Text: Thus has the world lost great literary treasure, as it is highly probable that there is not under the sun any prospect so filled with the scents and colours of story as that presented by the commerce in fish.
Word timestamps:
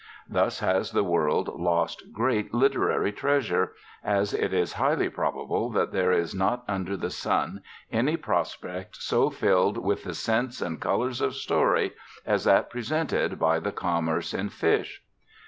Thus 0.27 0.61
has 0.61 0.93
the 0.93 1.03
world 1.03 1.59
lost 1.59 2.11
great 2.11 2.55
literary 2.55 3.11
treasure, 3.11 3.73
as 4.03 4.33
it 4.33 4.51
is 4.51 4.73
highly 4.73 5.09
probable 5.09 5.69
that 5.69 5.91
there 5.91 6.11
is 6.11 6.33
not 6.33 6.63
under 6.67 6.97
the 6.97 7.11
sun 7.11 7.61
any 7.91 8.17
prospect 8.17 8.95
so 8.95 9.29
filled 9.29 9.77
with 9.77 10.03
the 10.03 10.15
scents 10.15 10.59
and 10.59 10.81
colours 10.81 11.21
of 11.21 11.35
story 11.35 11.91
as 12.25 12.45
that 12.45 12.71
presented 12.71 13.37
by 13.37 13.59
the 13.59 13.71
commerce 13.71 14.33
in 14.33 14.49
fish. 14.49 15.03